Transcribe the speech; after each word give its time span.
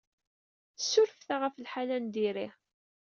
Ssurfet-aɣ 0.79 1.39
ɣef 1.43 1.55
lḥal-a 1.63 1.97
n 2.03 2.05
diri. 2.13 2.47